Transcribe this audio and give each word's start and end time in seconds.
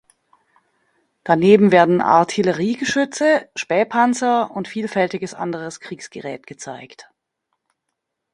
Daneben 1.23 1.71
werden 1.71 2.01
Artilleriegeschütze, 2.01 3.51
Spähpanzer 3.55 4.49
und 4.49 4.67
vielfältiges 4.67 5.35
anderes 5.35 5.79
Kriegsgerät 5.79 6.47
gezeigt. 6.47 7.11